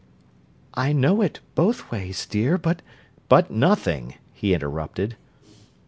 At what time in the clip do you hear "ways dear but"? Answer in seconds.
1.91-2.81